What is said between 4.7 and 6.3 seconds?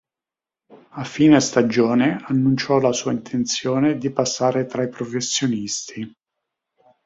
i professionisti.